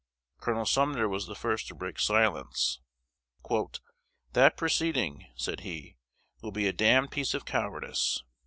Col. 0.39 0.65
Sumner 0.65 1.07
was 1.07 1.27
the 1.27 1.35
first 1.35 1.67
to 1.67 1.75
break 1.75 1.99
silence. 1.99 2.79
"That 4.33 4.57
proceeding," 4.57 5.27
said 5.35 5.59
he, 5.59 5.95
"will 6.41 6.49
be 6.51 6.67
a 6.67 6.73
damned 6.73 7.11
piece 7.11 7.35
of 7.35 7.45
cowardice." 7.45 8.23